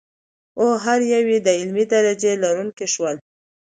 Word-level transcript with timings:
او 0.59 0.65
هر 0.83 0.99
یو 1.13 1.23
یې 1.31 1.39
د 1.45 1.49
علمي 1.59 1.85
درجې 1.93 2.31
لرونکي 2.43 2.87
شول. 2.93 3.15